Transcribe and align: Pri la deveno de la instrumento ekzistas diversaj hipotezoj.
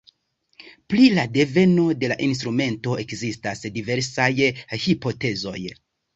Pri 0.93 1.03
la 1.17 1.25
deveno 1.35 1.85
de 2.05 2.09
la 2.13 2.17
instrumento 2.29 2.97
ekzistas 3.05 3.63
diversaj 3.77 4.29
hipotezoj. 4.57 5.57